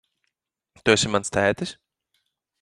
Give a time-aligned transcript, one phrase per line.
[0.85, 1.75] Tu esi mans tētis?